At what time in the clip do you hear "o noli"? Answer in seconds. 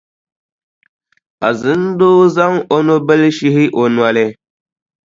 3.81-4.25